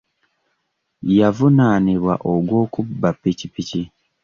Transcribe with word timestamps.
Yavunaanibwa 1.17 2.13
ogw'okubba 2.31 3.09
ppikippiki. 3.19 3.81